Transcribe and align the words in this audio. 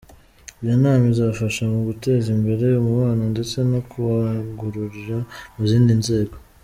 Iyi 0.61 0.75
nama 0.83 1.05
izafasha 1.13 1.61
mu 1.73 1.79
guteza 1.87 2.29
mbere 2.41 2.65
umubano 2.81 3.23
ndetse 3.33 3.57
no 3.71 3.79
kuwagurira 3.89 5.17
mu 5.55 5.63
zindi 5.69 5.93
nzego”. 6.01 6.35